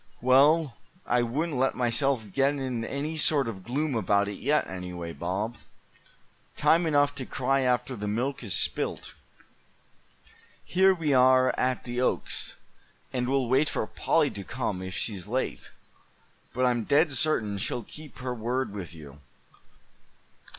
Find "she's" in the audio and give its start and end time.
14.95-15.27